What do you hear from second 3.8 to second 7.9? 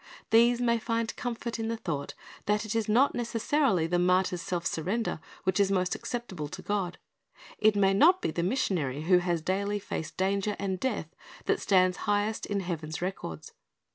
the martyr's self surrender which is most acceptable to God; it